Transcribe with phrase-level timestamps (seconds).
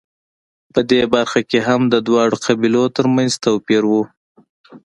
[0.73, 3.93] په دې برخه کې هم د دواړو قبیلو ترمنځ توپیر و